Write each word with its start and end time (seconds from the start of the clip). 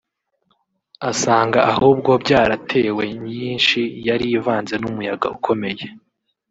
asanga 1.09 1.59
ahubwo 1.71 2.11
byaratewe 2.23 3.03
nyinshi 3.27 3.81
yari 4.07 4.25
ivanze 4.37 4.73
n’umuyaga 4.77 5.27
ukomeye 5.37 5.85